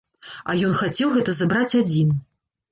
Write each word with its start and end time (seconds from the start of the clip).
А 0.51 0.55
ён 0.69 0.73
хацеў 0.79 1.13
гэта 1.19 1.37
забраць 1.43 1.71
адзін. 1.83 2.21